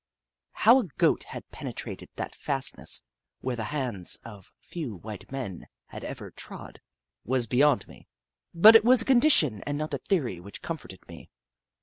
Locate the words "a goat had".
0.79-1.47